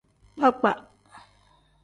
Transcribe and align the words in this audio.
Kpakpa. 0.39 0.71